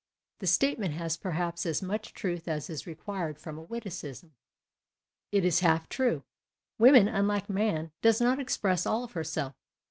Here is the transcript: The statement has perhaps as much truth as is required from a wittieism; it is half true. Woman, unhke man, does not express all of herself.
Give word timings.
The 0.39 0.47
statement 0.47 0.95
has 0.95 1.15
perhaps 1.15 1.63
as 1.63 1.83
much 1.83 2.11
truth 2.15 2.47
as 2.47 2.71
is 2.71 2.87
required 2.87 3.37
from 3.37 3.59
a 3.59 3.63
wittieism; 3.67 4.31
it 5.31 5.45
is 5.45 5.59
half 5.59 5.87
true. 5.89 6.23
Woman, 6.79 7.05
unhke 7.05 7.49
man, 7.49 7.91
does 8.01 8.19
not 8.19 8.39
express 8.39 8.87
all 8.87 9.03
of 9.03 9.11
herself. 9.11 9.53